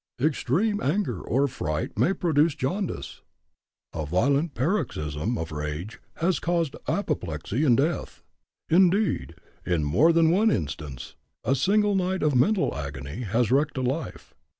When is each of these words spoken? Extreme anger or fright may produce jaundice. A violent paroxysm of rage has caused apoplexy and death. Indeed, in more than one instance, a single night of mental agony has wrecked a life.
Extreme 0.19 0.81
anger 0.81 1.21
or 1.21 1.47
fright 1.47 1.95
may 1.95 2.11
produce 2.11 2.55
jaundice. 2.55 3.21
A 3.93 4.03
violent 4.03 4.55
paroxysm 4.55 5.37
of 5.37 5.51
rage 5.51 6.01
has 6.15 6.39
caused 6.39 6.75
apoplexy 6.87 7.63
and 7.63 7.77
death. 7.77 8.23
Indeed, 8.67 9.35
in 9.63 9.83
more 9.83 10.11
than 10.11 10.31
one 10.31 10.49
instance, 10.49 11.13
a 11.43 11.53
single 11.53 11.93
night 11.93 12.23
of 12.23 12.33
mental 12.33 12.75
agony 12.75 13.17
has 13.21 13.51
wrecked 13.51 13.77
a 13.77 13.81
life. 13.83 14.33